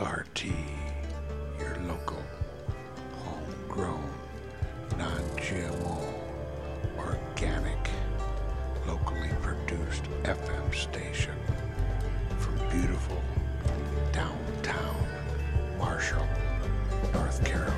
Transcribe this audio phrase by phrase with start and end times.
[0.00, 0.44] ART,
[1.60, 2.20] your local,
[3.22, 4.10] homegrown,
[4.98, 6.12] non GMO,
[6.98, 7.78] organic,
[8.88, 11.36] locally produced FM station
[12.38, 13.22] from beautiful
[14.12, 15.06] downtown
[15.78, 16.26] Marshall,
[17.12, 17.69] North Carolina.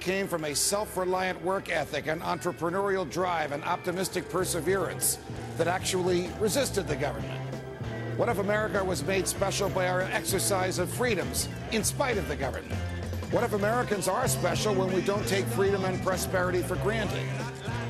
[0.00, 5.18] Came from a self reliant work ethic, an entrepreneurial drive, and optimistic perseverance
[5.56, 7.40] that actually resisted the government?
[8.16, 12.36] What if America was made special by our exercise of freedoms in spite of the
[12.36, 12.74] government?
[13.30, 17.22] What if Americans are special when we don't take freedom and prosperity for granted?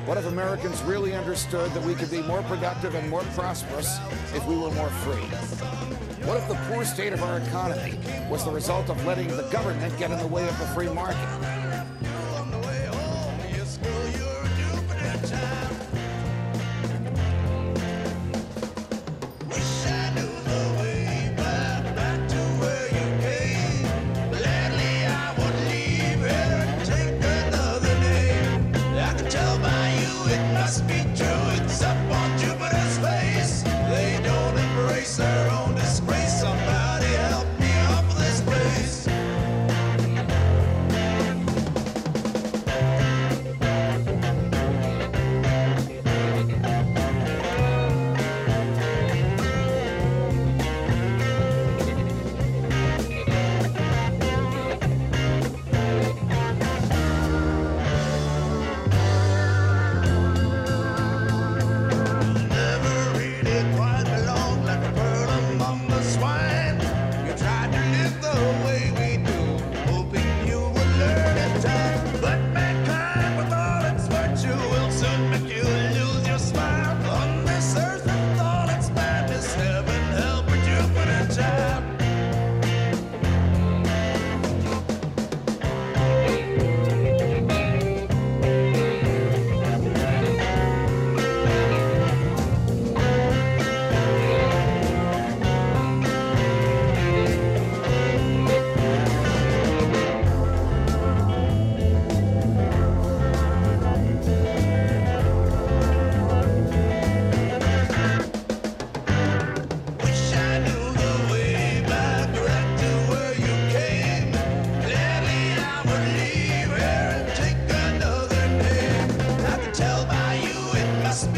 [0.05, 3.97] What if Americans really understood that we could be more productive and more prosperous
[4.33, 5.21] if we were more free?
[6.27, 7.97] What if the poor state of our economy
[8.29, 11.38] was the result of letting the government get in the way of the free market?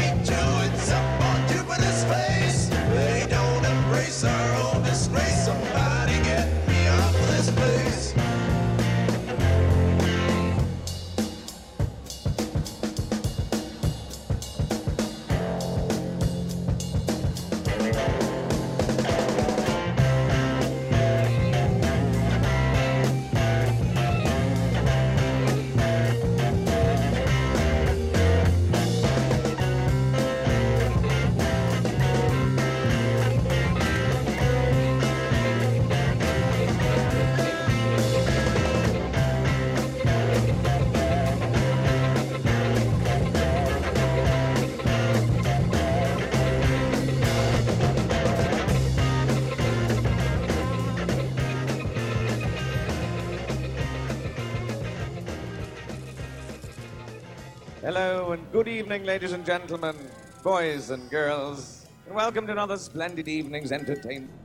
[0.02, 0.36] Be true.
[0.66, 1.31] It's
[58.62, 59.96] good evening, ladies and gentlemen,
[60.44, 64.41] boys and girls, and welcome to another splendid evening's entertainment.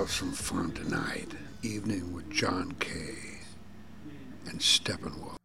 [0.00, 1.28] have some fun tonight.
[1.62, 3.18] Evening with John Kay
[4.46, 5.39] and Steppenwolf.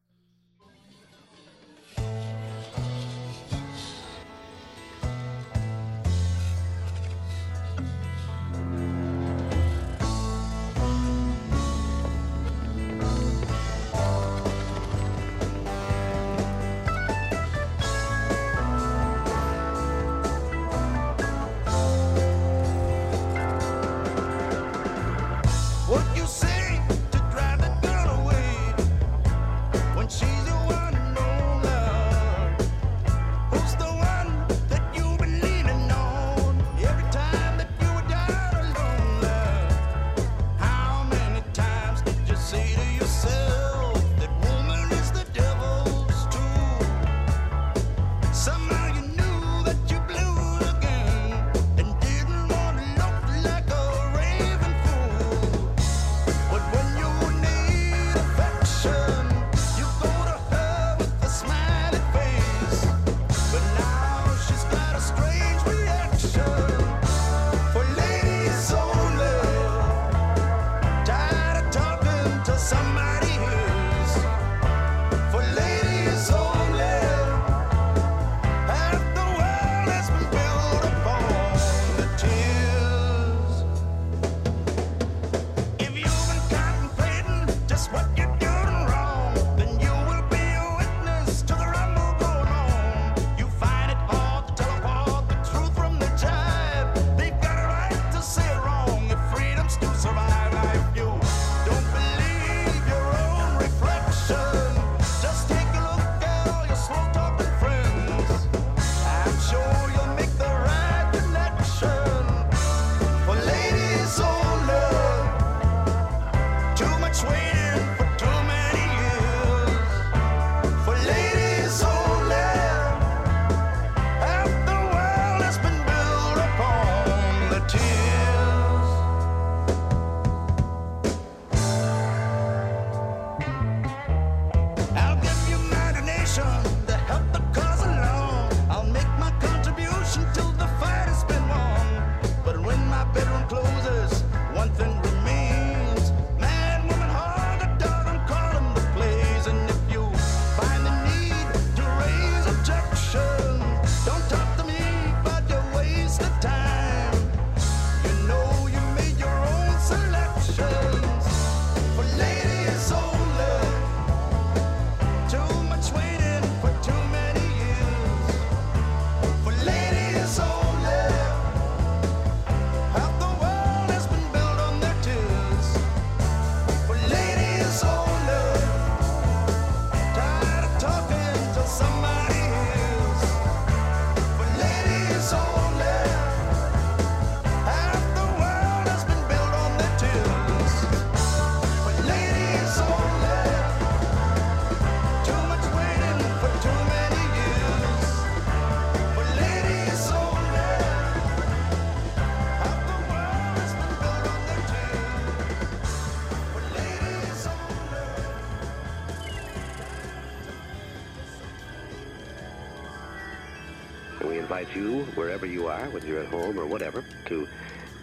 [215.15, 217.47] wherever you are, whether you're at home or whatever, to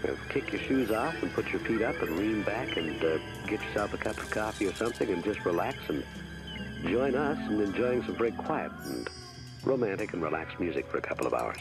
[0.04, 3.18] uh, kick your shoes off and put your feet up and lean back and uh,
[3.46, 6.02] get yourself a cup of coffee or something and just relax and
[6.84, 9.08] join us in enjoying some very quiet and
[9.64, 11.58] romantic and relaxed music for a couple of hours.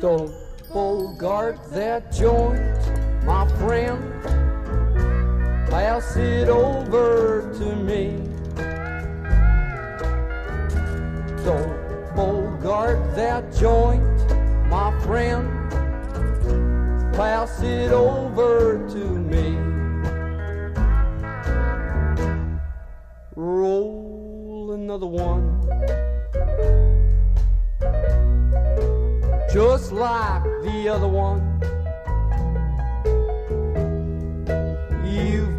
[0.00, 0.32] Don't
[0.72, 2.75] bogart that joint
[3.26, 4.22] my friend,
[5.68, 8.22] pass it over to me.
[11.44, 14.04] Don't bogart that joint,
[14.68, 15.50] my friend,
[17.14, 19.56] pass it over to me.
[23.34, 25.60] Roll another one.
[29.52, 31.75] Just like the other one.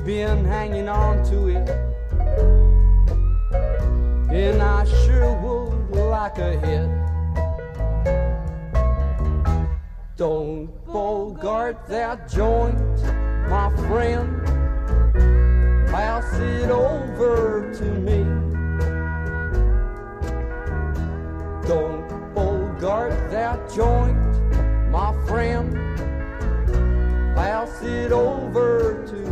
[0.07, 1.69] been hanging on to it.
[4.31, 6.89] And I sure would like a hit.
[10.15, 12.79] Don't bogart that joint,
[13.49, 14.45] my friend.
[15.89, 18.23] Pass it over to me.
[21.67, 24.15] Don't bogart that joint,
[24.89, 25.73] my friend.
[27.35, 29.26] Pass it over to me.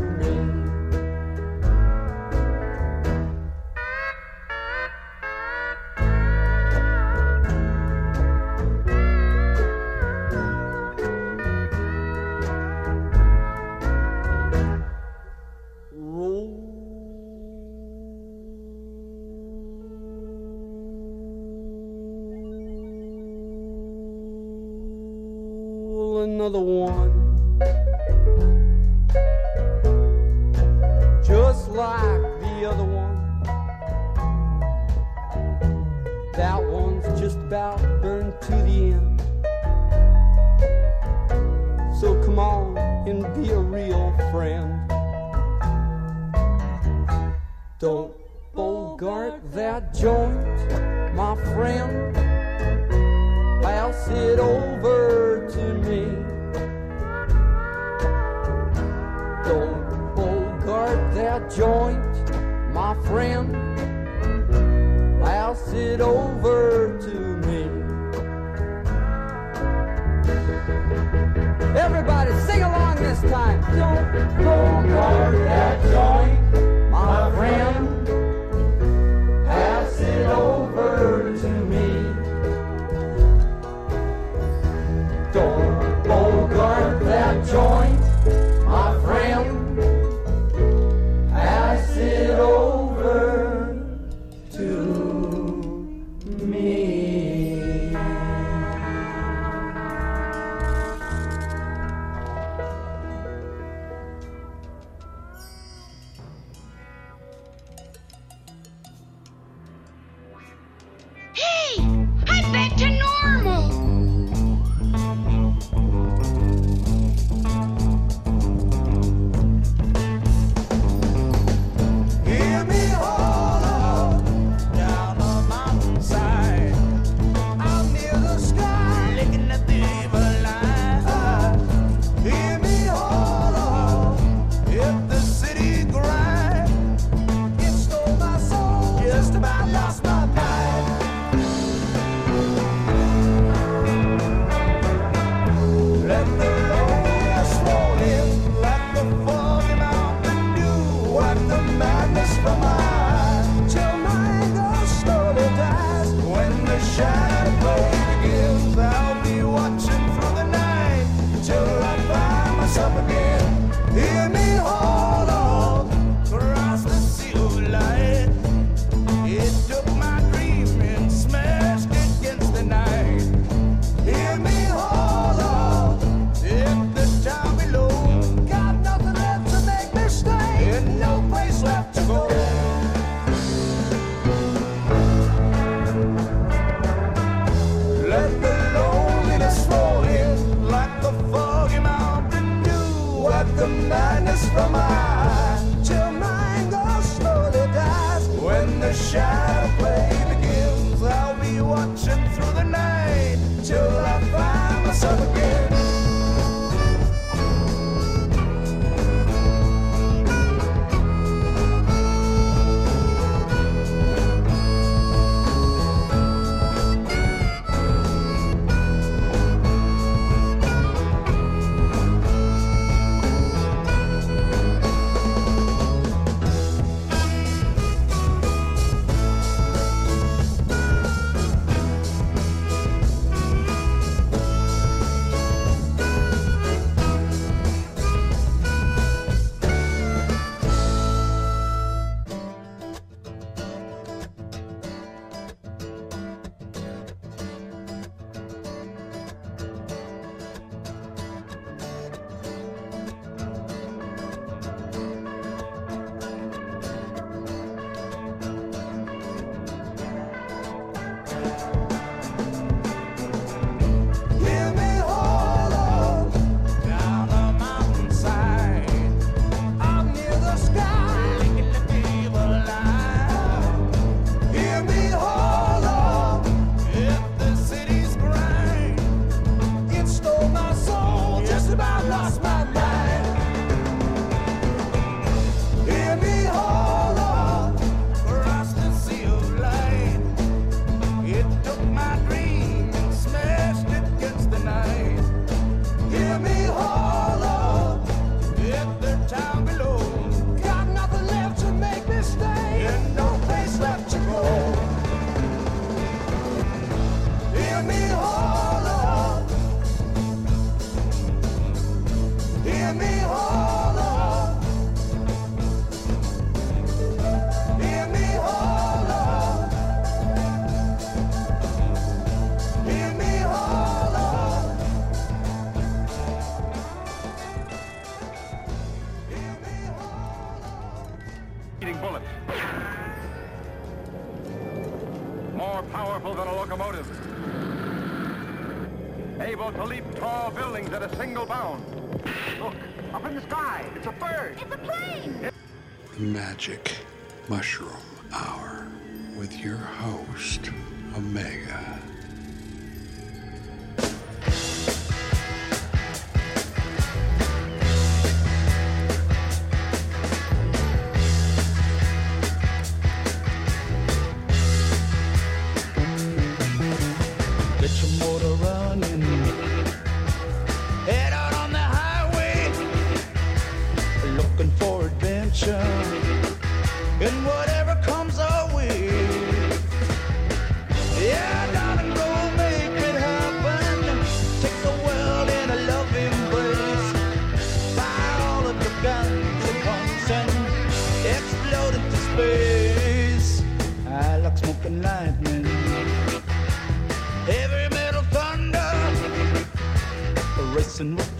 [401.06, 401.35] nothing more.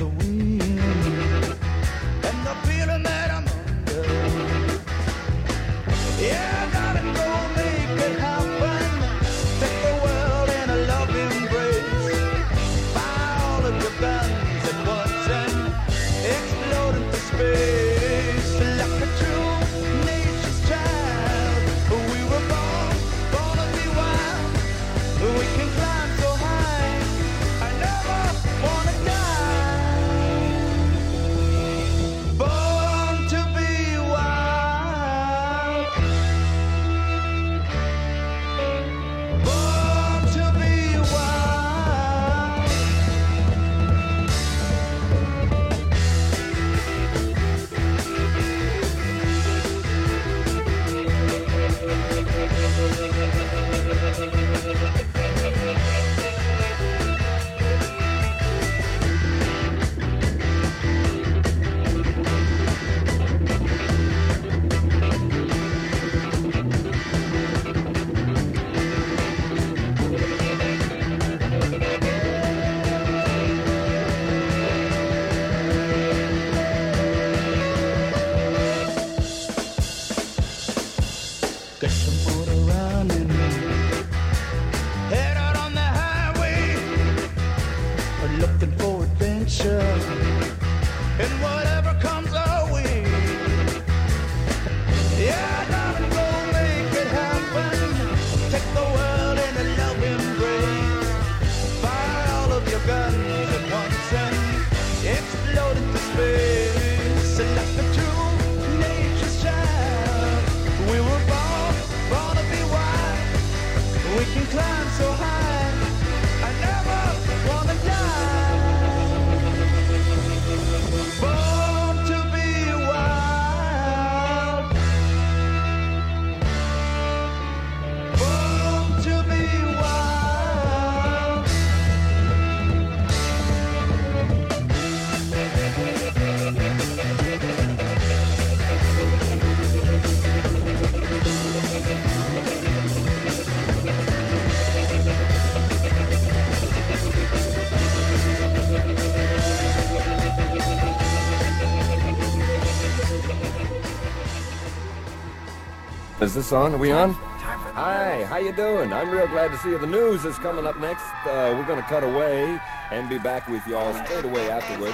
[156.36, 156.74] this on?
[156.74, 157.14] Are we on?
[157.14, 158.92] Hi, how you doing?
[158.92, 159.78] I'm real glad to see you.
[159.78, 161.06] The news is coming up next.
[161.26, 162.60] Uh, we're going to cut away
[162.92, 164.94] and be back with y'all straight away afterward.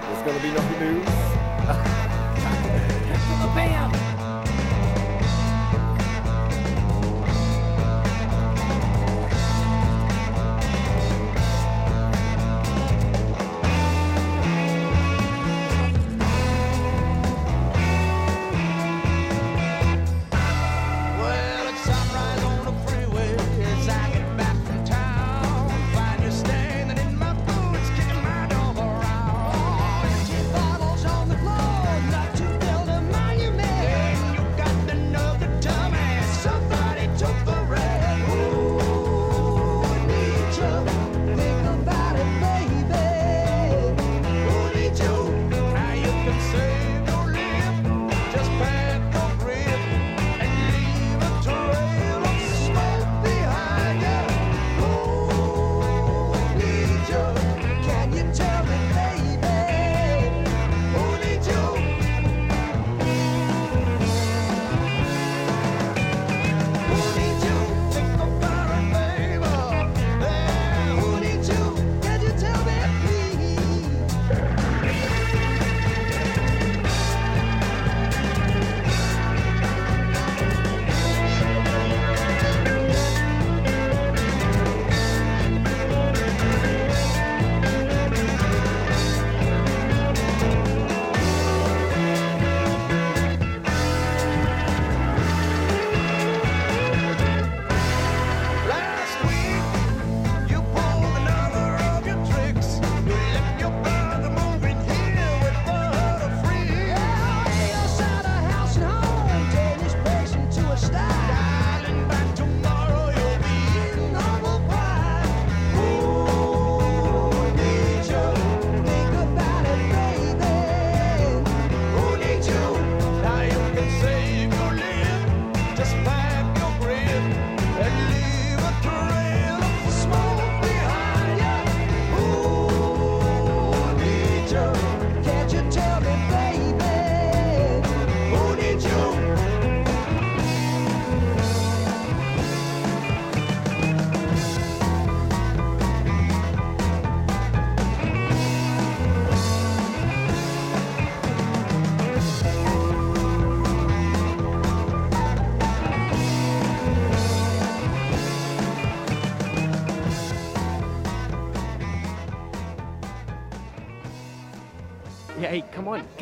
[0.00, 1.31] There's going to be nothing new.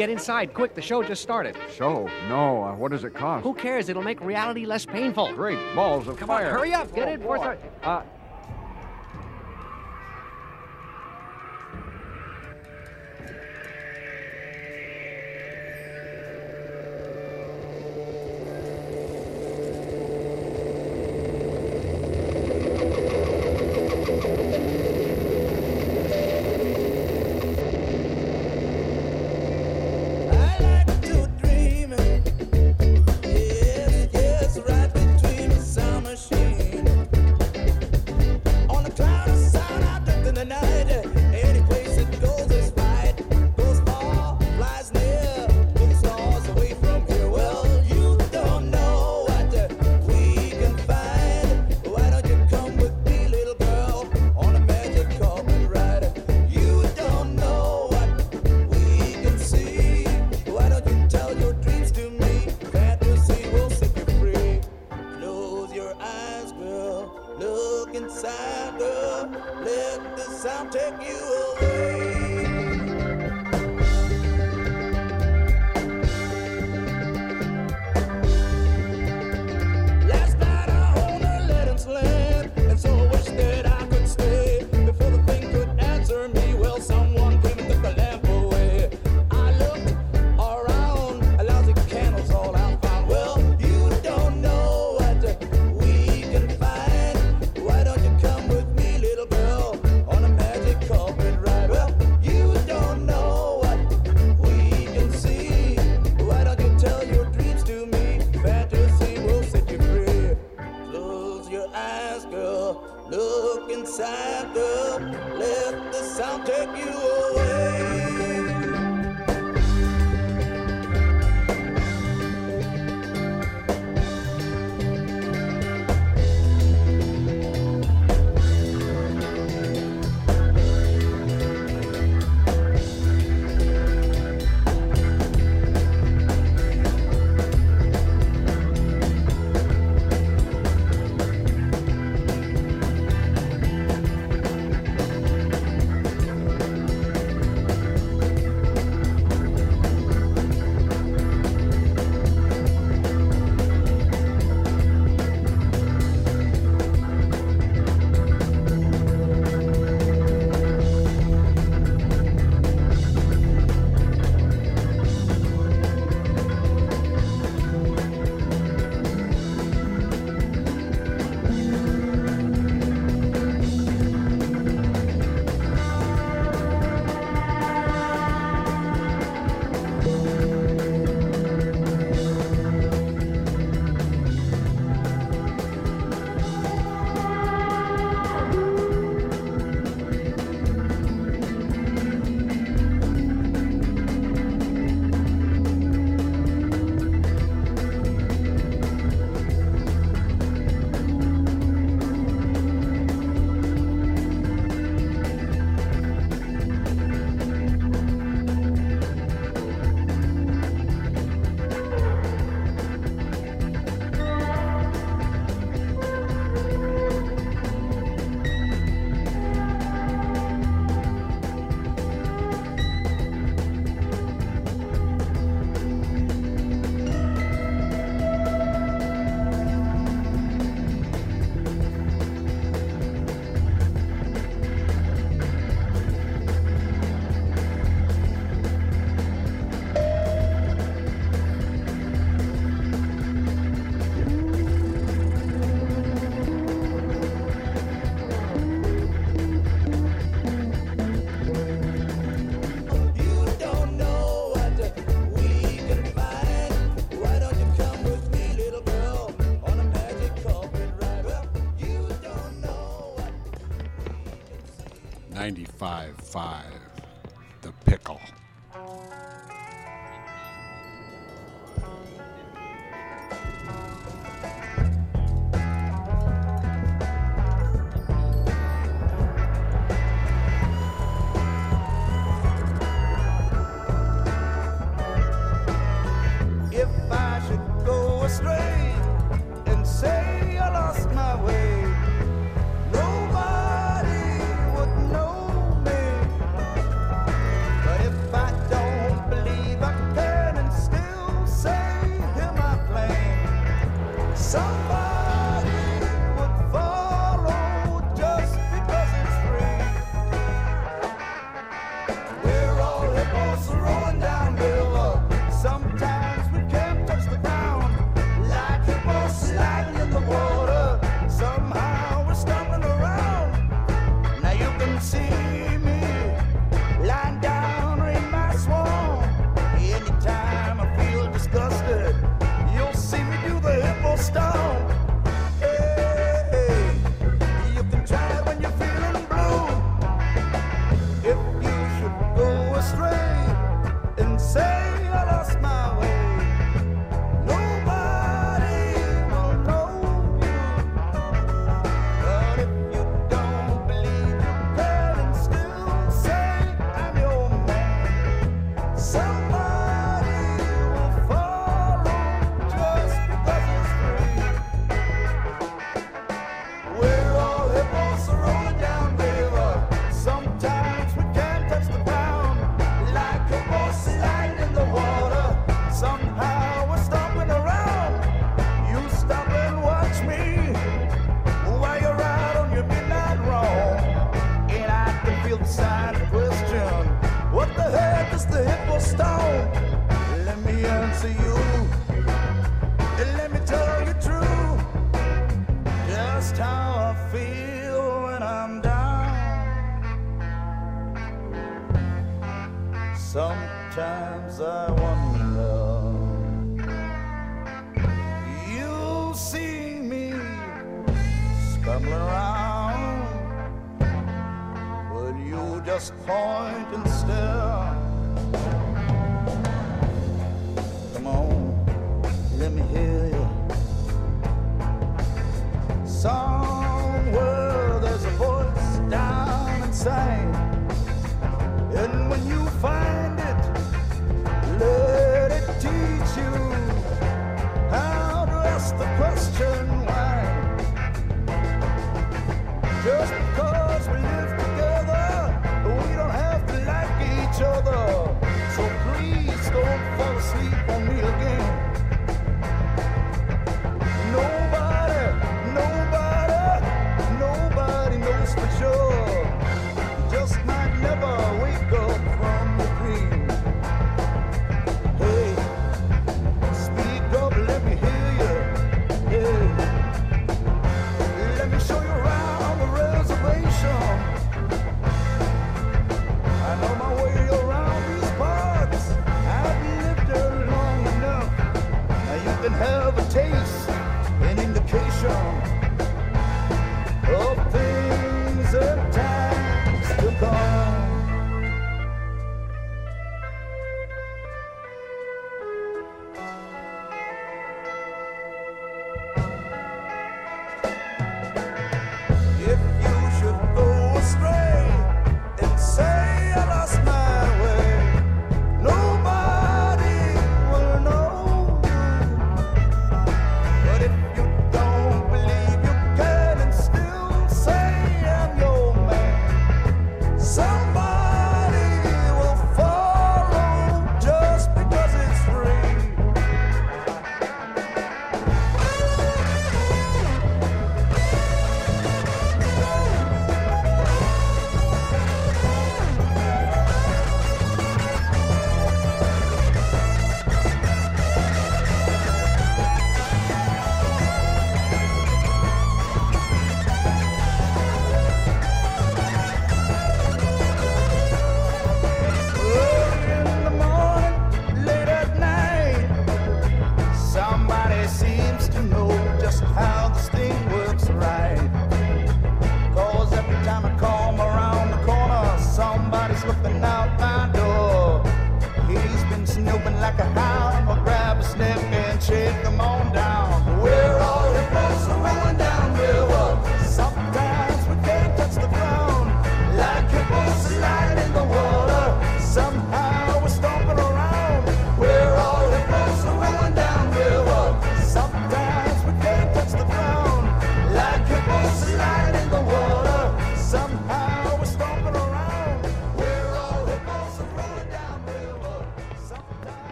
[0.00, 0.74] Get inside, quick.
[0.74, 1.54] The show just started.
[1.76, 2.08] Show?
[2.26, 2.64] No.
[2.64, 3.42] Uh, what does it cost?
[3.44, 3.90] Who cares?
[3.90, 5.30] It'll make reality less painful.
[5.34, 6.46] Great balls of Come fire.
[6.46, 6.94] on, hurry up.
[6.94, 7.20] Get oh, in.
[7.20, 7.58] Boy.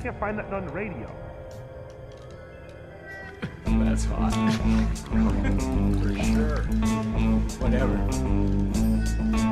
[0.00, 1.14] I can't find that on the radio.
[3.84, 4.32] That's hot.
[6.00, 6.62] For sure.
[7.60, 9.49] Whatever.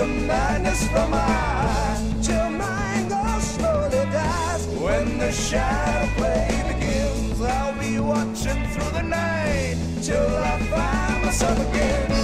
[0.00, 4.66] the madness from my eyes till mine goes slowly dies.
[4.68, 11.58] When the shadow play begins, I'll be watching through the night till I find myself
[11.68, 12.19] again.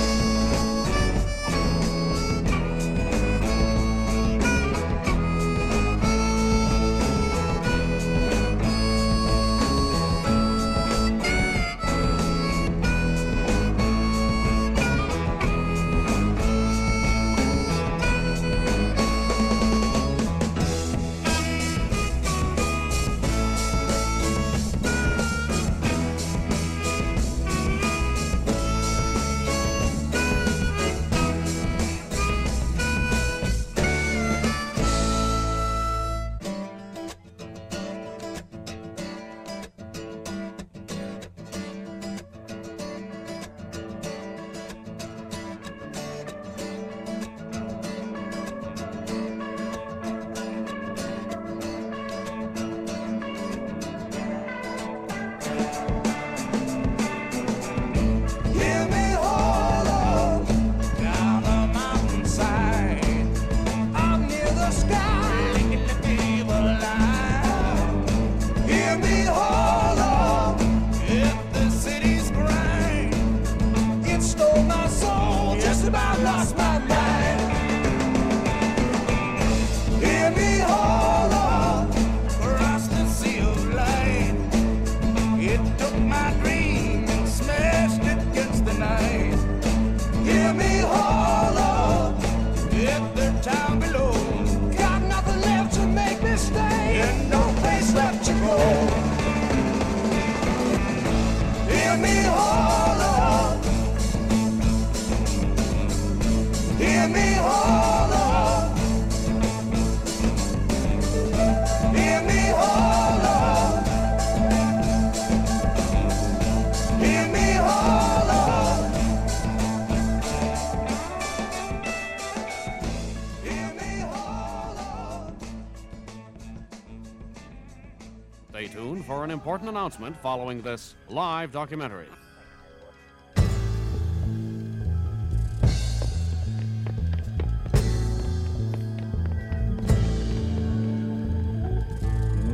[129.77, 132.09] Announcement following this live documentary.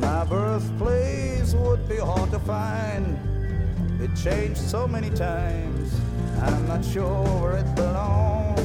[0.01, 3.17] My birthplace would be hard to find.
[4.01, 5.97] It changed so many times.
[6.41, 8.59] I'm not sure where it belongs.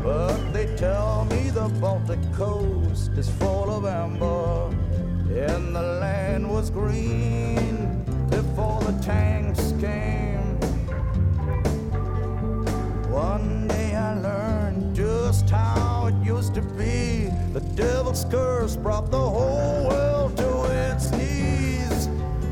[0.00, 4.81] But they tell me the Baltic coast is full of amber.
[5.34, 10.60] And the land was green before the tanks came.
[13.10, 17.30] One day I learned just how it used to be.
[17.54, 22.08] The devil's curse brought the whole world to its knees.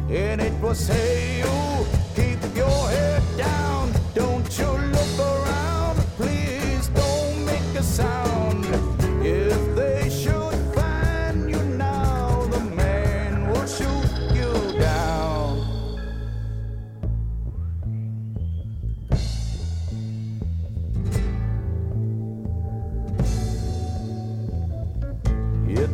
[0.09, 3.80] And it was, hey, you, keep your head down.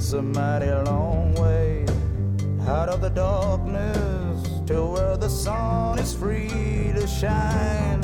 [0.07, 1.85] It's a mighty long way
[2.69, 8.01] out of the darkness to where the sun is free to shine.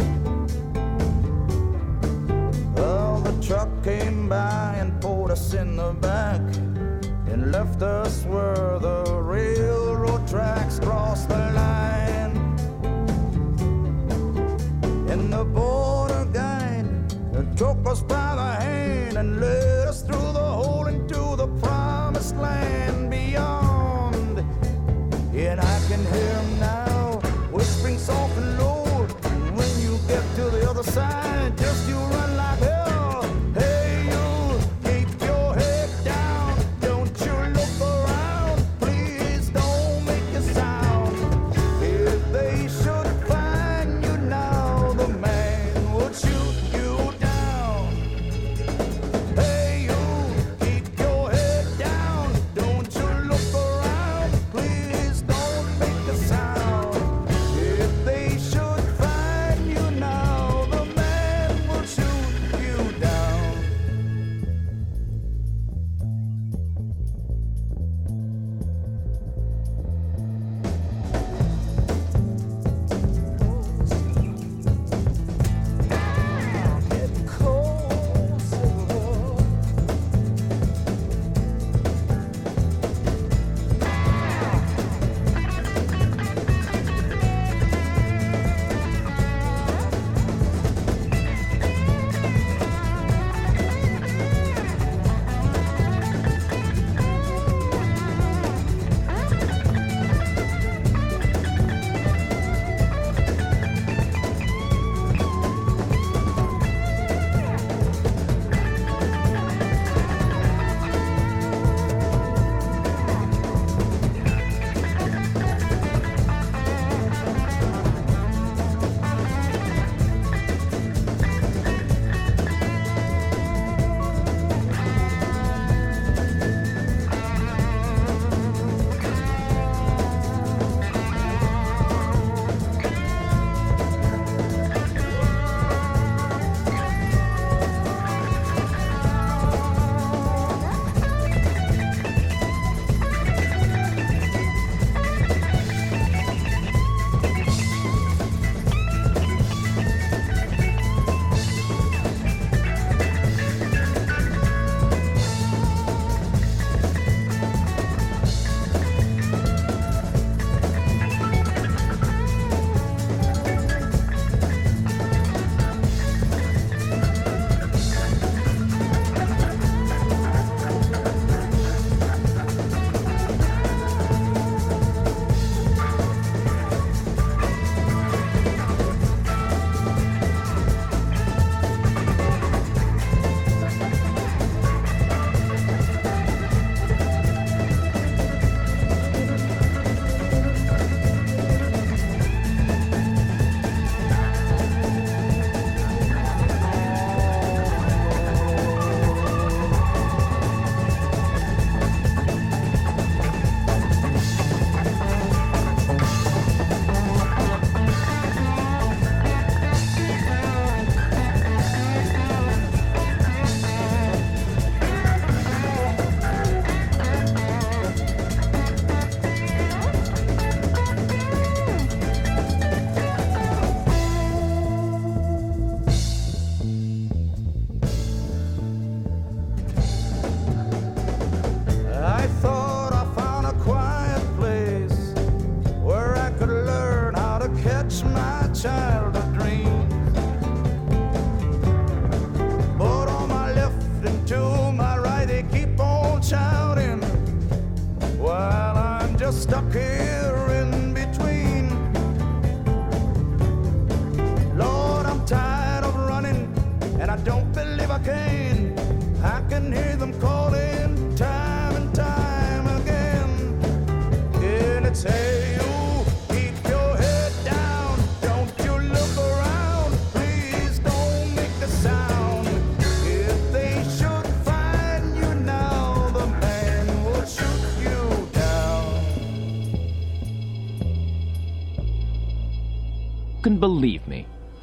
[2.75, 6.41] Well, the truck came by and pulled us in the back
[7.31, 11.52] and left us where the railroad tracks cross the
[30.83, 31.22] other side,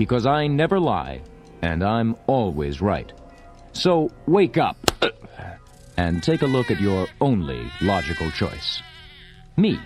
[0.09, 1.21] because I never lie,
[1.61, 3.13] and I'm always right.
[3.73, 4.75] So wake up
[5.97, 8.81] and take a look at your only logical choice.
[9.55, 9.79] Me.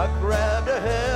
[0.00, 1.09] I grabbed a head.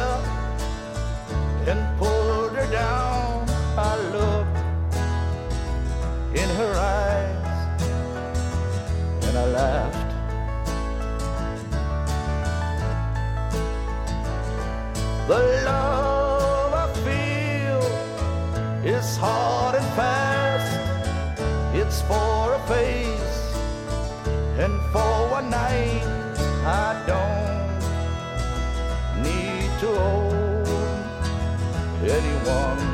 [32.44, 32.93] one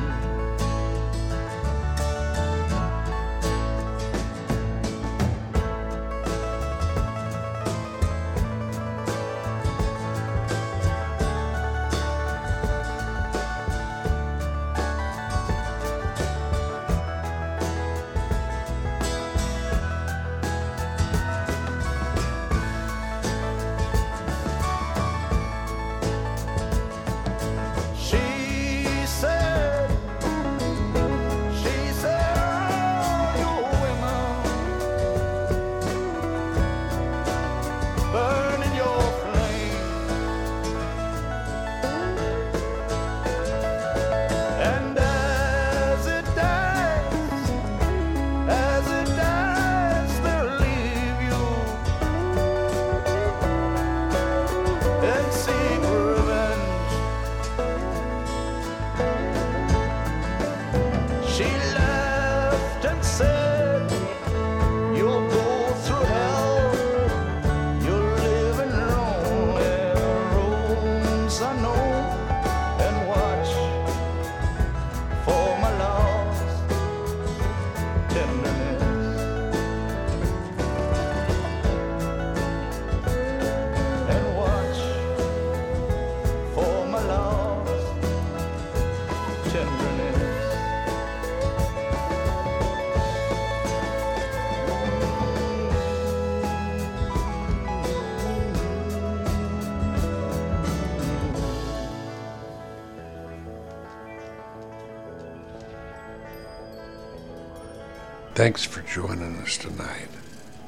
[108.93, 110.09] joining us tonight.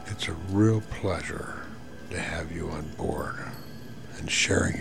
[0.06, 1.66] It's a real pleasure
[2.10, 3.34] to have you on board
[4.18, 4.71] and sharing.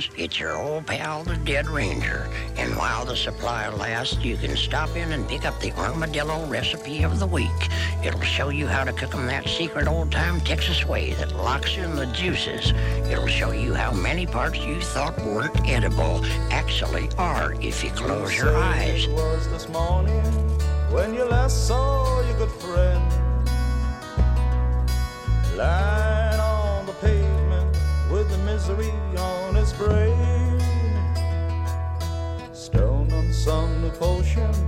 [0.00, 2.28] friends, it's your old pal, the Dead Ranger.
[2.56, 7.02] And while the supply lasts, you can stop in and pick up the Armadillo Recipe
[7.02, 7.48] of the Week.
[8.04, 11.96] It'll show you how to cook 'em that secret old-time Texas way that locks in
[11.96, 12.72] the juices.
[13.10, 18.36] It'll show you how many parts you thought weren't edible actually are if you close
[18.36, 19.04] your eyes.
[19.04, 20.22] It was this morning
[20.90, 23.02] when you last saw your good friend
[25.56, 27.76] lying on the pavement
[28.10, 30.60] with the misery on his brain.
[32.52, 34.67] Stone on some potion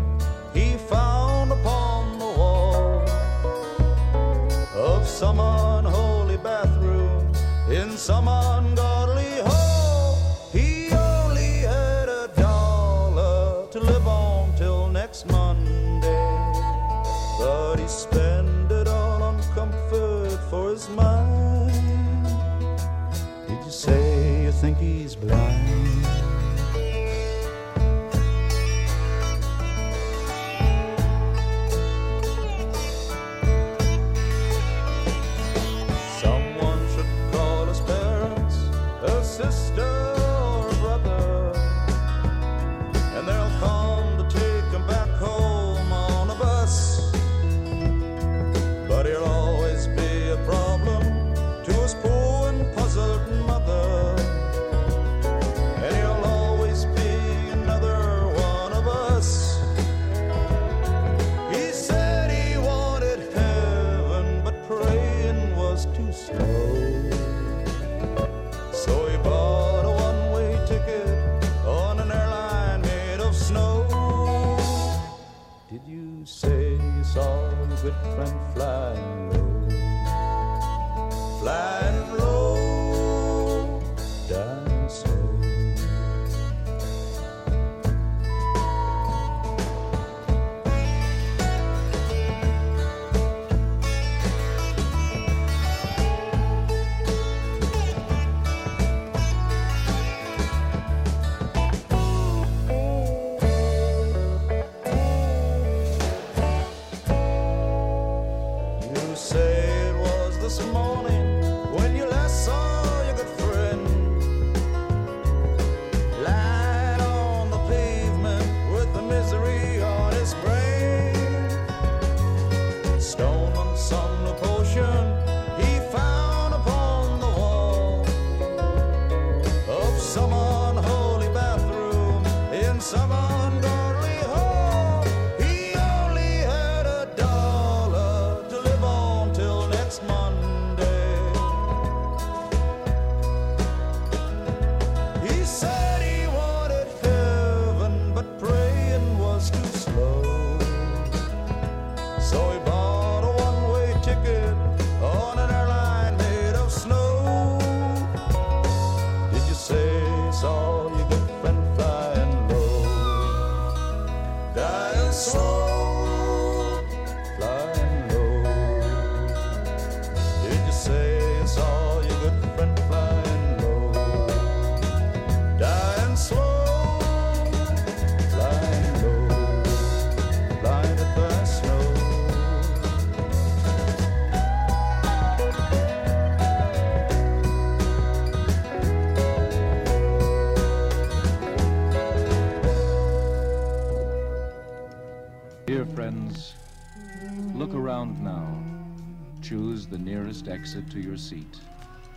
[199.90, 201.58] the nearest exit to your seat.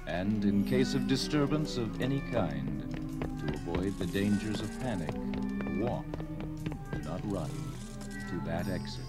[0.06, 2.82] And in case of disturbance of any kind,
[3.40, 5.14] to avoid the dangers of panic,
[5.80, 6.06] walk,
[6.92, 7.50] do not run,
[8.30, 9.02] to that exit.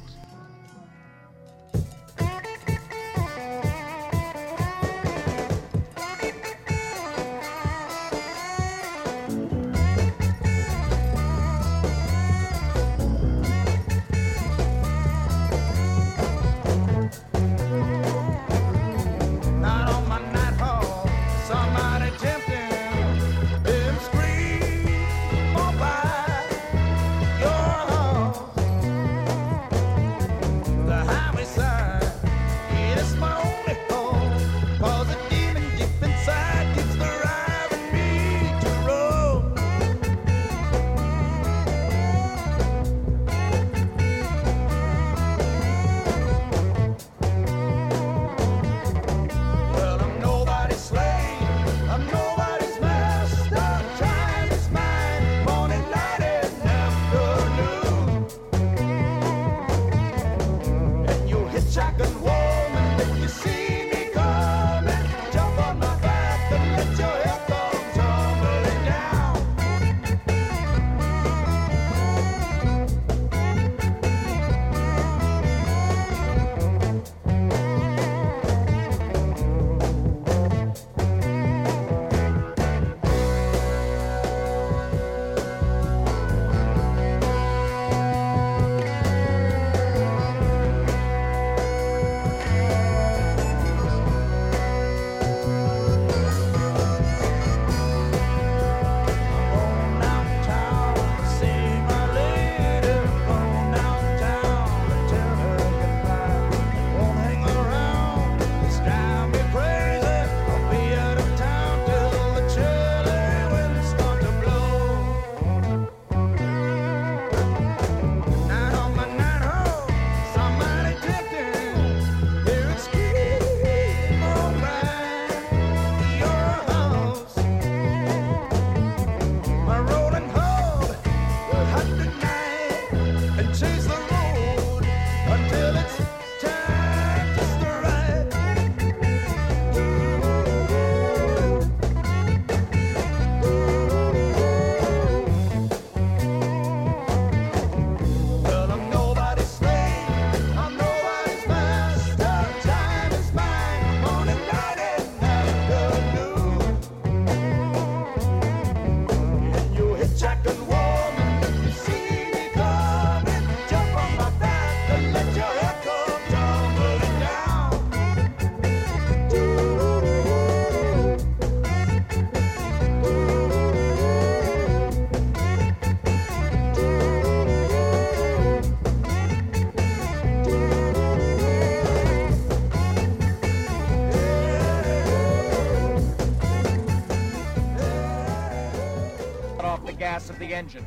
[190.48, 190.84] the engine.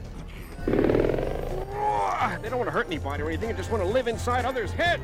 [0.66, 3.50] They don't want to hurt anybody or anything.
[3.50, 5.02] They just want to live inside others' heads.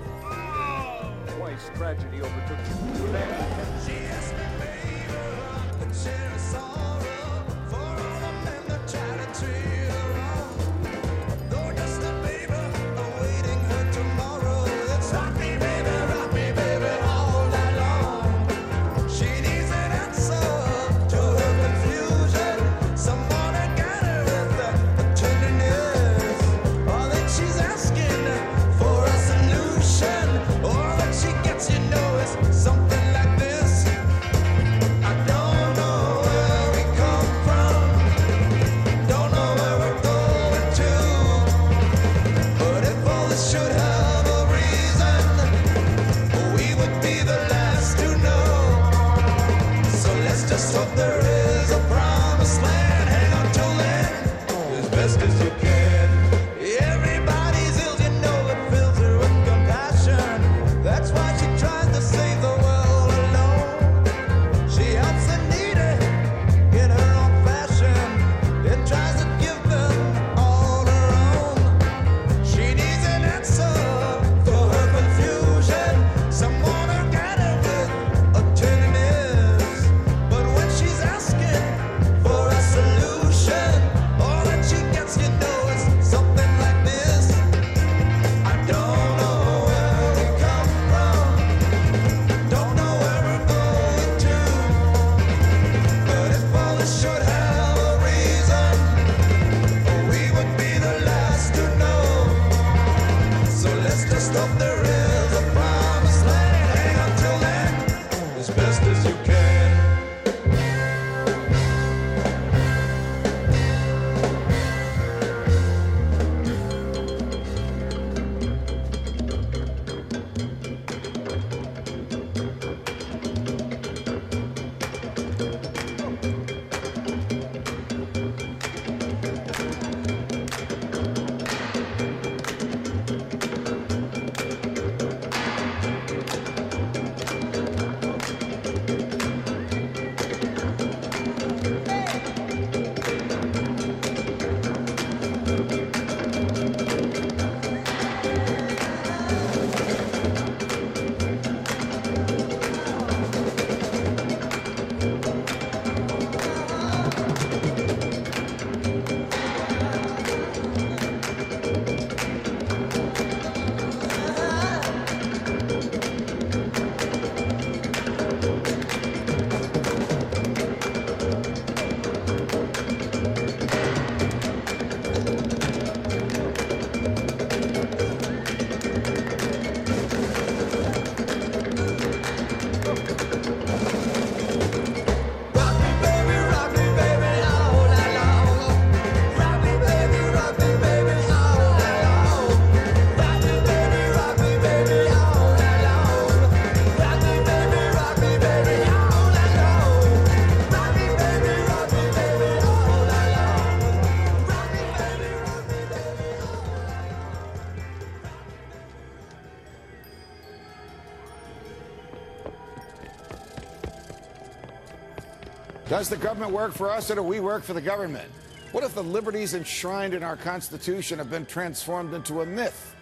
[215.93, 218.28] Does the government work for us or do we work for the government?
[218.71, 222.95] What if the liberties enshrined in our Constitution have been transformed into a myth?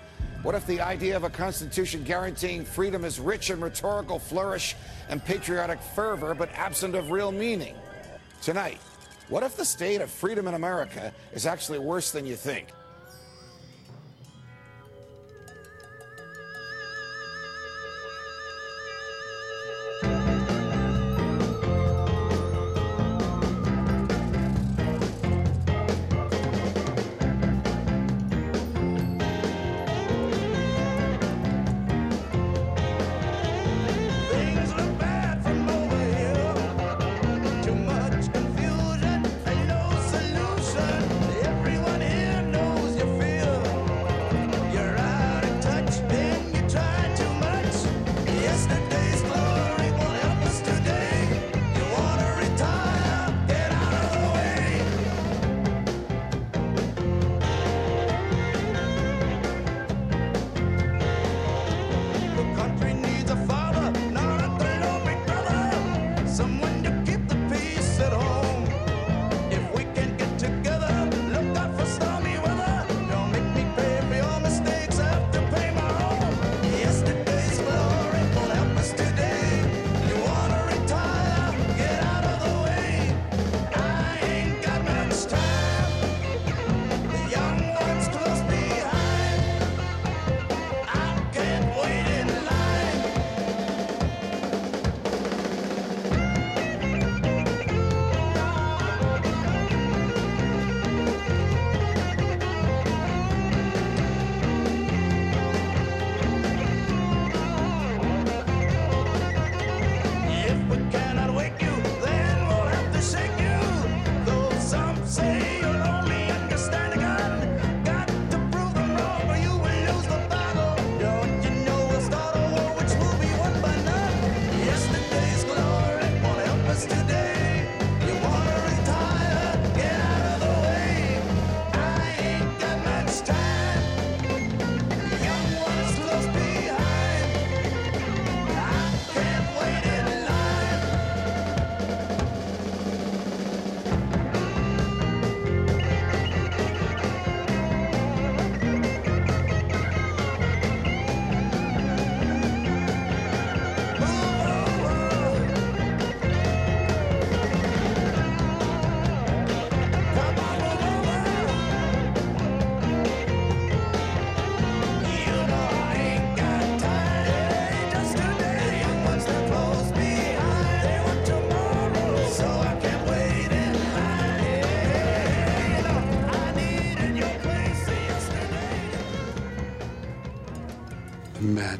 [0.44, 4.76] What if the idea of a Constitution guaranteeing freedom is rich in rhetorical flourish
[5.08, 7.76] and patriotic fervor, but absent of real meaning?
[8.42, 8.82] Tonight,
[9.30, 12.74] what if the state of freedom in America is actually worse than you think?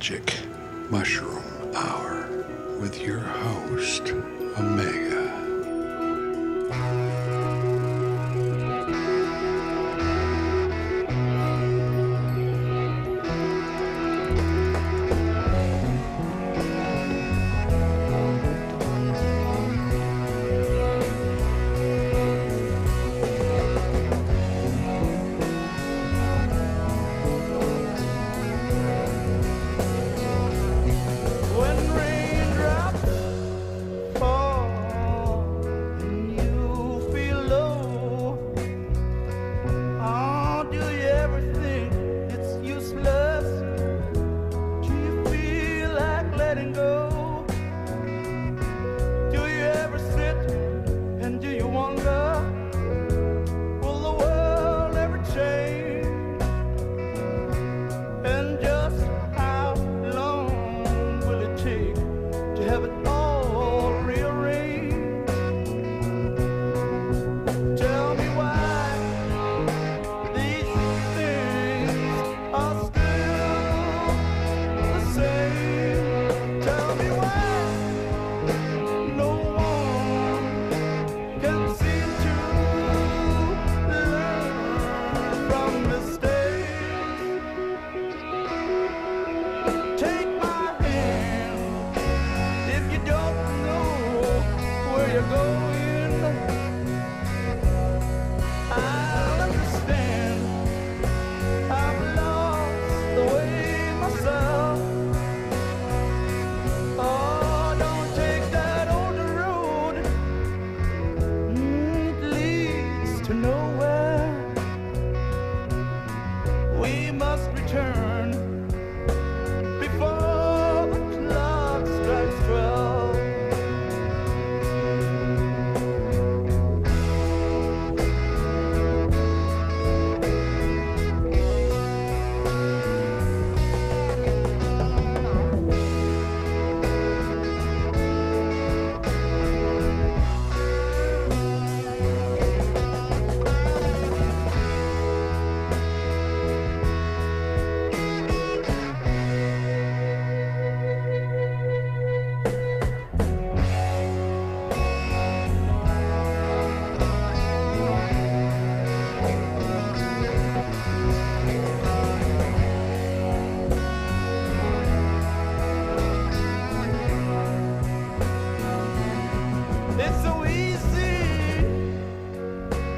[0.02, 0.34] magic
[0.90, 1.31] mushroom.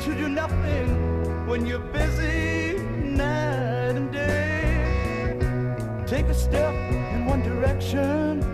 [0.04, 5.38] to do nothing when you're busy night and day.
[6.06, 8.53] Take a step in one direction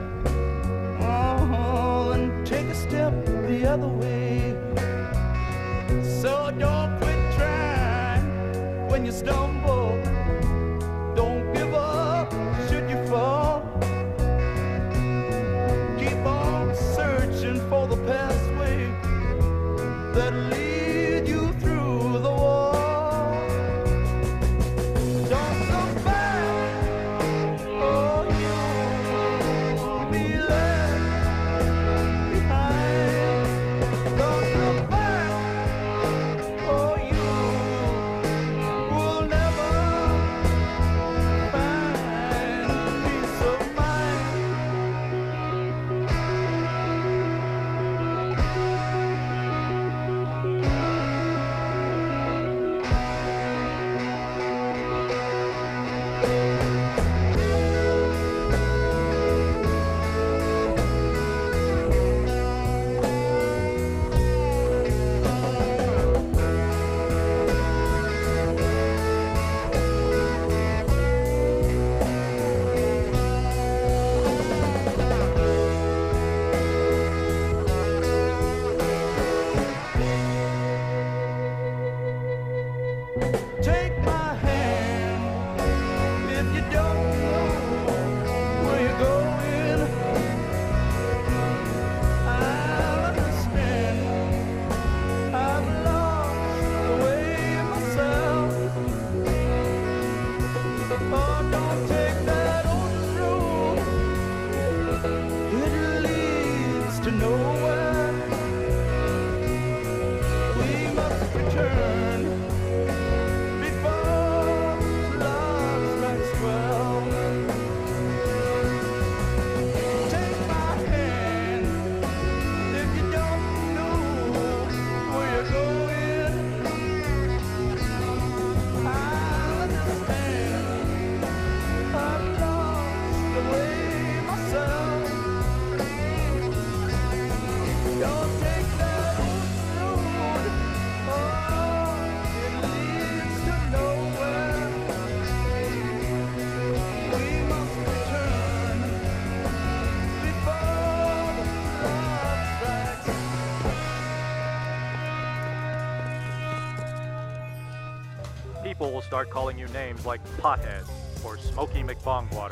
[159.10, 160.88] start calling you names like Pothead
[161.26, 162.49] or Smoky McBongwater.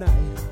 [0.00, 0.49] night.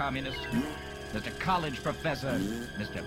[0.00, 0.40] communist,
[1.12, 1.38] Mr.
[1.40, 2.32] College Professor,
[2.78, 3.04] Mr.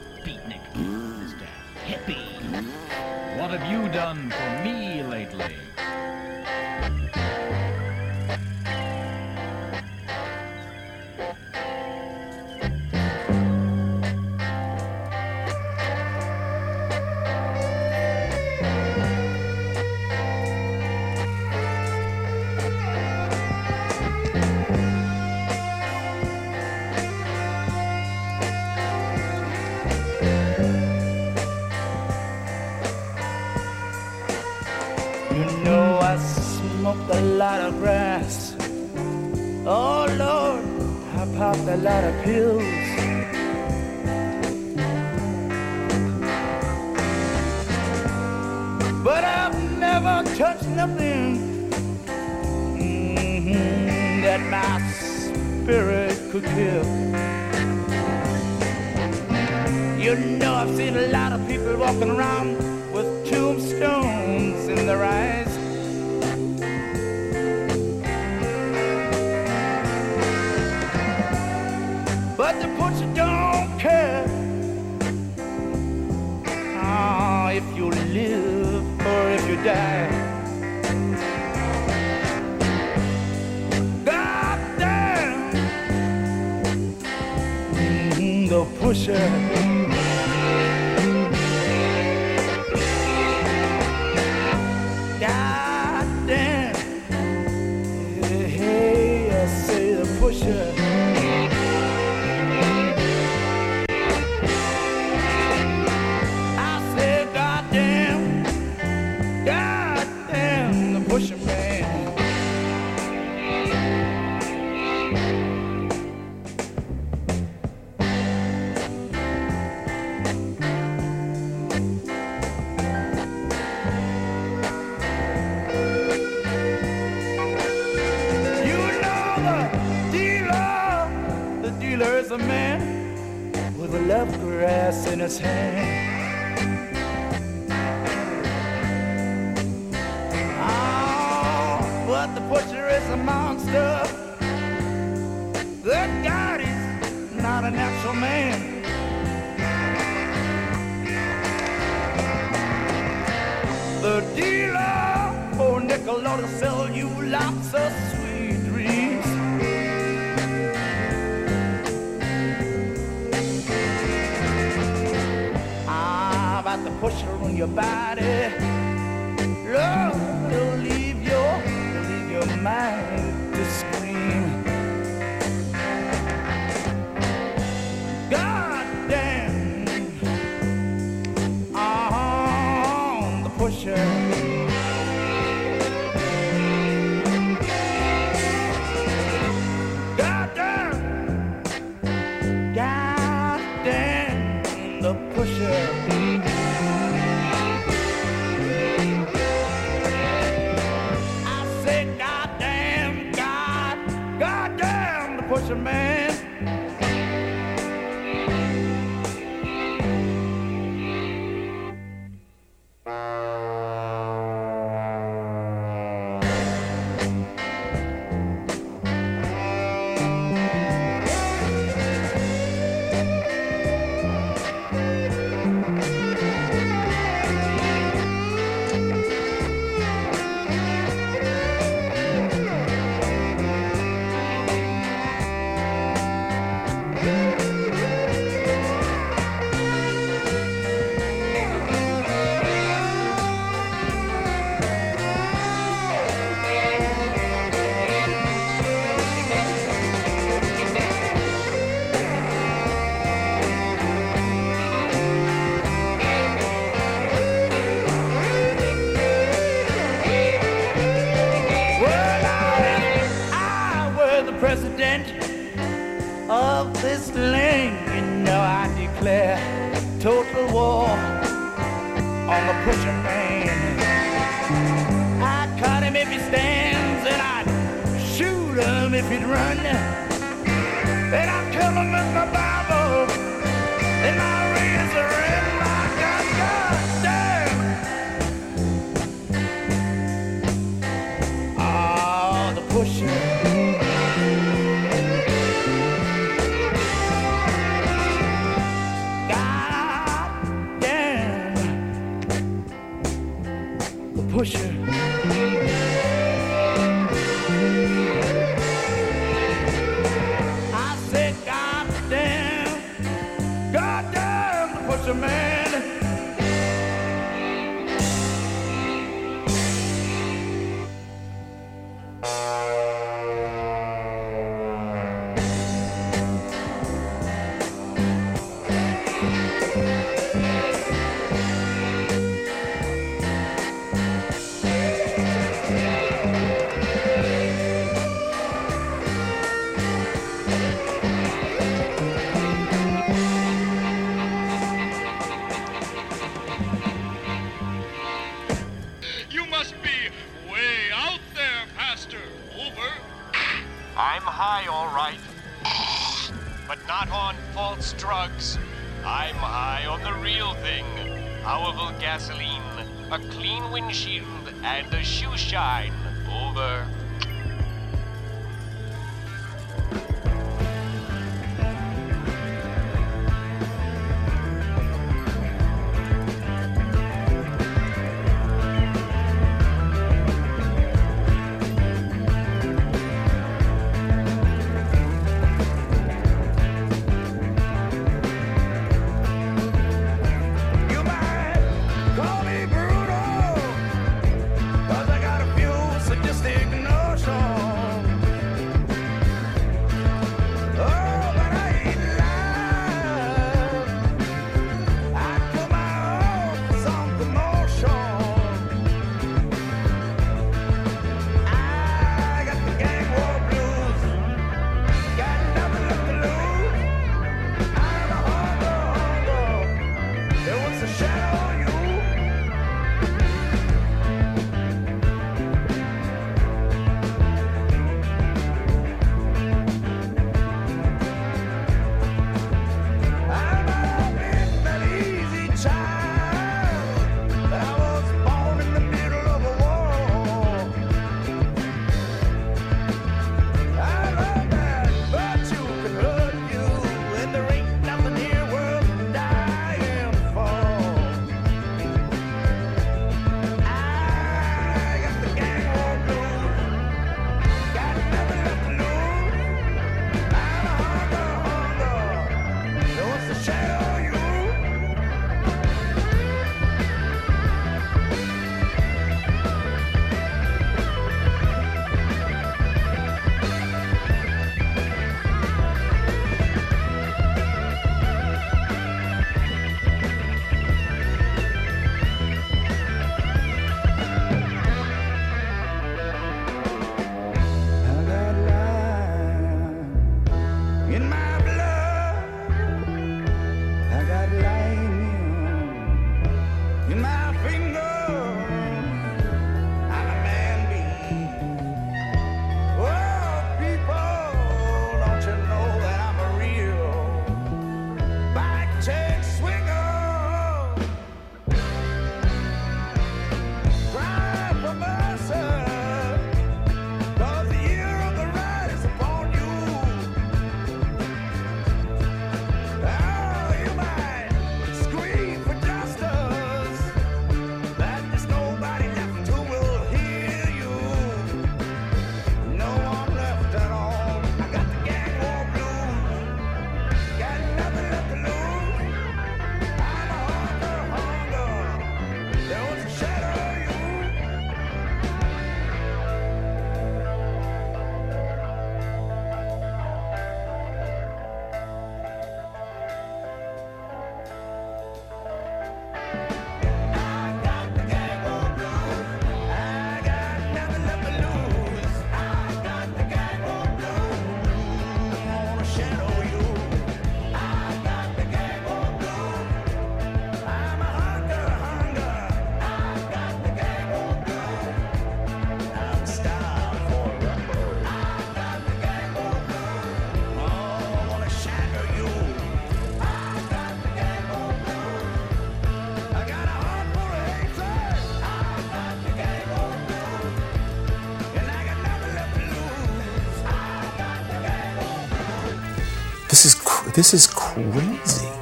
[597.24, 598.53] this is crazy.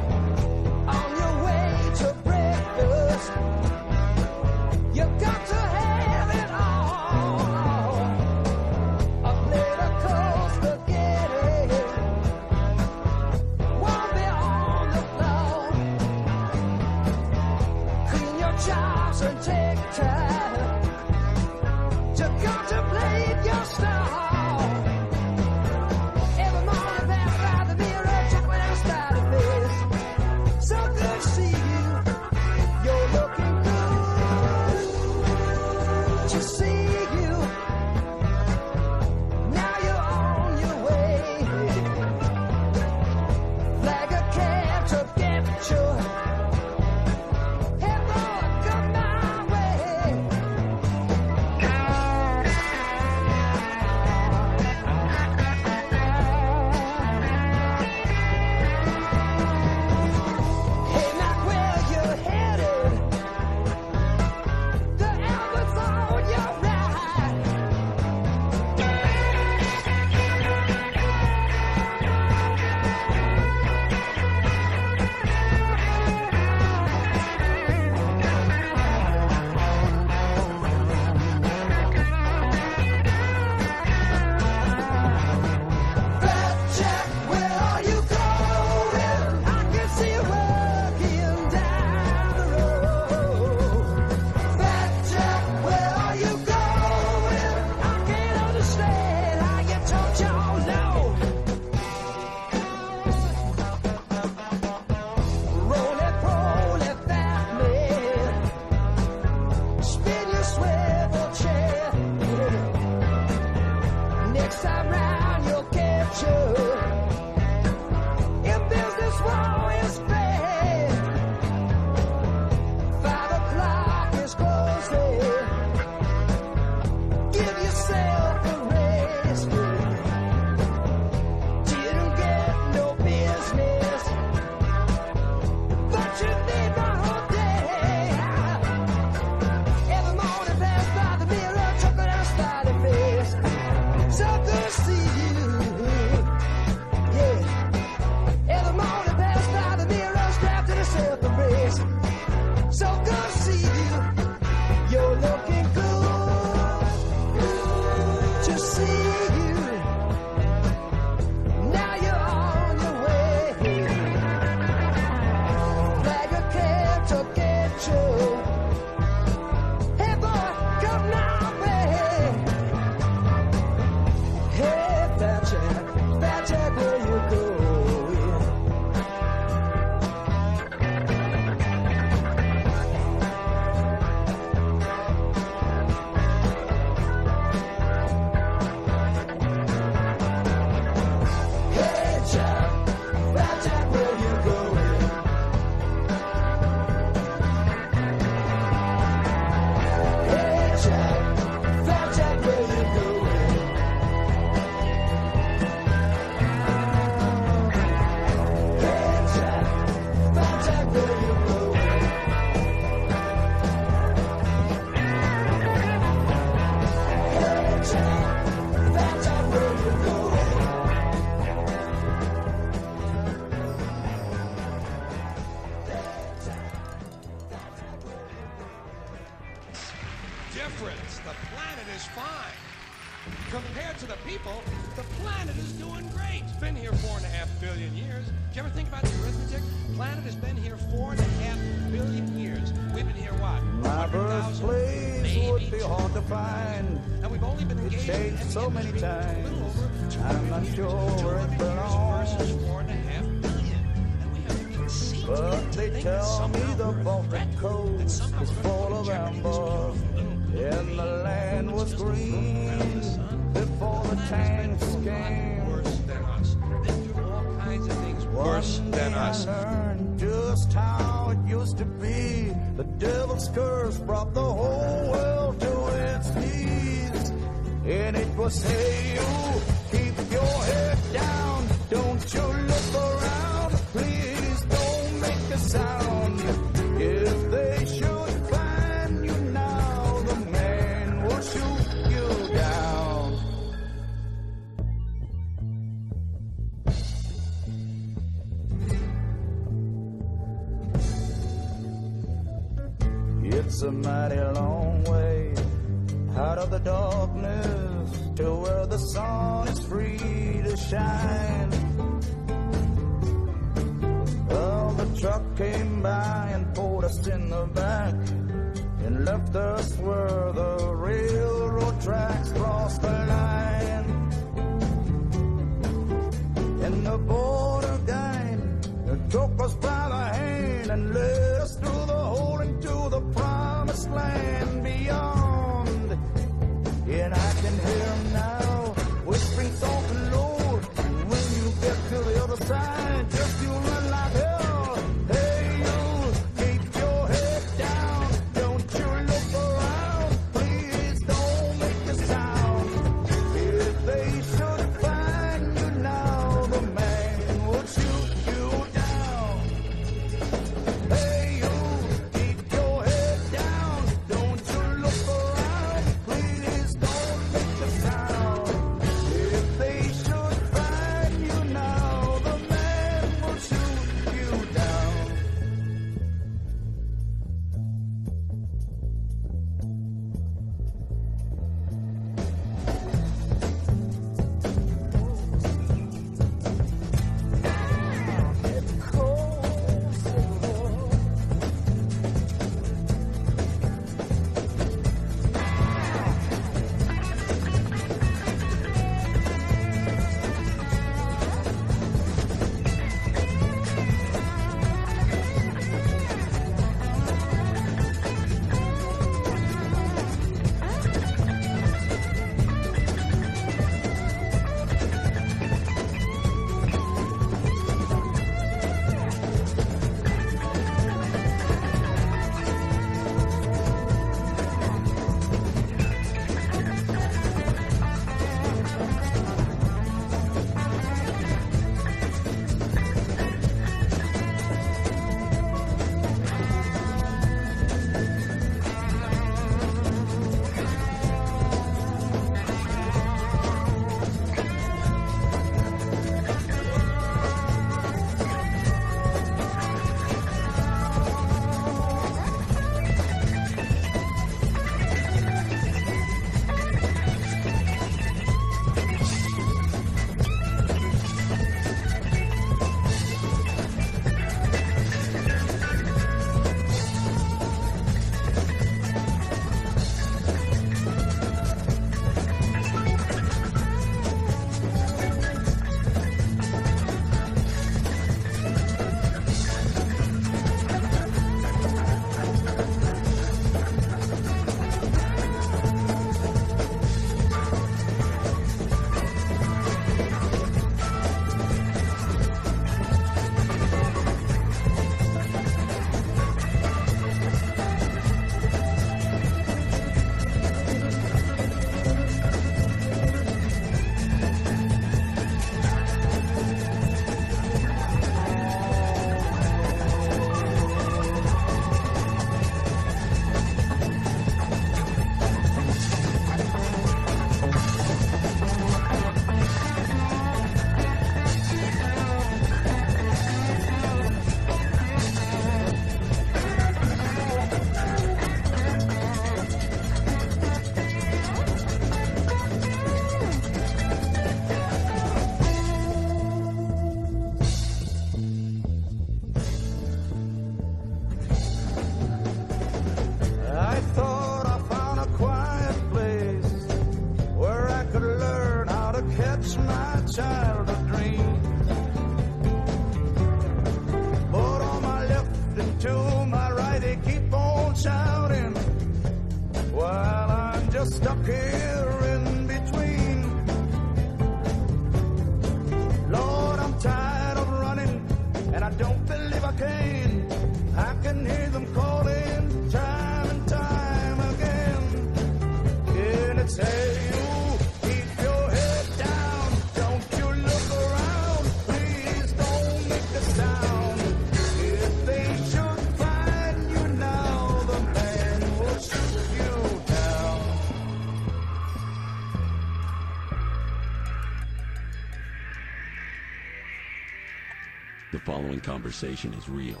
[598.64, 600.00] Following conversation is real.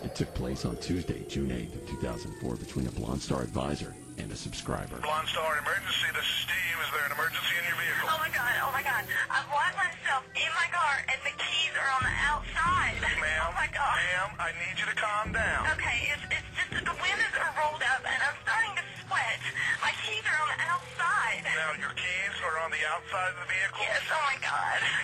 [0.00, 4.32] It took place on Tuesday, June 8th of 2004 between a Blonde Star advisor and
[4.32, 4.96] a subscriber.
[5.04, 6.76] Blonde Star Emergency, this is Steve.
[6.80, 8.08] Is there an emergency in your vehicle?
[8.08, 9.04] Oh my god, oh my god.
[9.28, 12.96] I've locked myself in my car and the keys are on the outside.
[13.20, 13.92] Ma'am, Oh my god.
[14.00, 15.68] ma'am, I need you to calm down.
[15.76, 19.36] Okay, it's, it's just that the windows are rolled up and I'm starting to sweat.
[19.84, 21.44] My keys are on the outside.
[21.44, 23.77] Now, your keys are on the outside of the vehicle?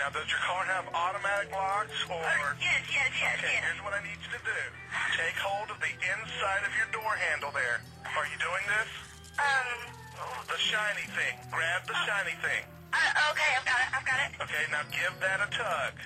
[0.04, 2.20] Now, does your car have automatic locks or...
[2.60, 3.64] Yes, yes, yes, Okay, yes.
[3.64, 4.60] here's what I need you to do.
[5.16, 7.80] Take hold of the inside of your door handle there.
[8.12, 8.90] Are you doing this?
[9.40, 9.96] Um,
[10.44, 11.40] The shiny thing.
[11.48, 12.68] Grab the shiny thing.
[12.92, 14.30] uh, okay, I've got it, I've got it.
[14.44, 15.96] Okay, now give that a tug.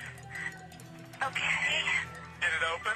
[1.19, 1.83] Okay.
[2.39, 2.95] Did it open?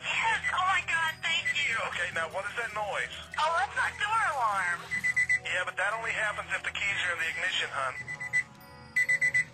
[0.00, 1.76] Yes, oh my god, thank you.
[1.92, 3.12] Okay, now what is that noise?
[3.44, 4.80] Oh, that's my door alarm.
[5.44, 7.92] Yeah, but that only happens if the keys are in the ignition, hun.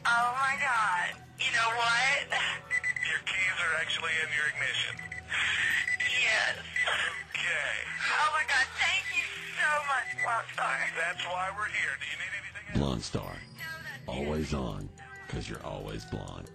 [0.07, 1.15] Oh my god.
[1.39, 2.27] You know what?
[3.09, 4.95] Your keys are actually in your ignition.
[6.23, 6.59] Yes.
[7.31, 7.75] Okay.
[8.11, 9.27] Oh my god, thank you
[9.59, 10.77] so much, Blonde Star.
[10.99, 11.95] That's why we're here.
[11.99, 12.79] Do you need anything else?
[12.79, 13.33] Blonde Star.
[14.07, 14.89] Always on,
[15.27, 16.51] because you're always blonde.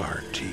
[0.00, 0.49] A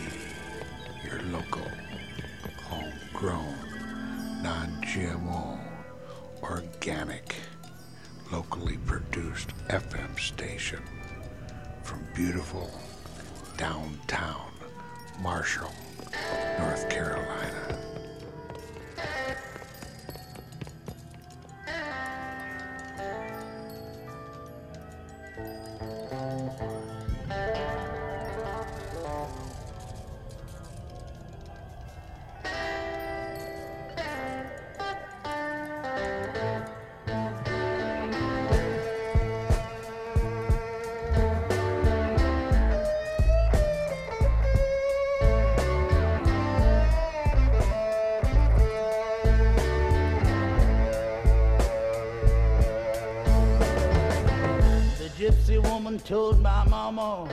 [56.00, 57.28] told my mama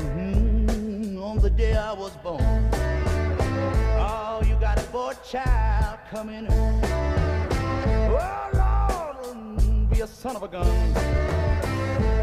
[0.00, 2.42] mhm, on the day I was born.
[3.98, 6.46] Oh, you got a boy child coming.
[6.50, 6.80] Oh,
[8.54, 10.66] Lord, be a son of a gun.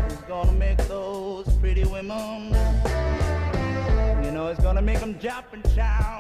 [0.10, 2.54] He's gonna make those pretty women.
[4.24, 6.13] You know, it's gonna make them jump and shout.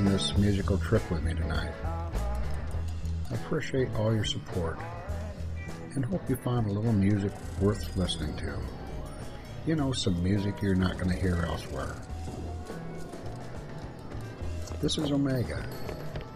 [0.00, 1.72] taking this musical trip with me tonight.
[3.30, 4.78] I appreciate all your support
[5.94, 8.58] and hope you find a little music worth listening to.
[9.66, 11.94] You know, some music you're not going to hear elsewhere.
[14.80, 15.66] This is Omega,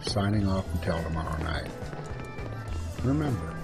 [0.01, 1.71] signing off until tomorrow night.
[3.03, 3.57] Remember,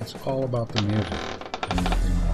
[0.00, 1.12] it's all about the music
[1.70, 2.29] and nothing more.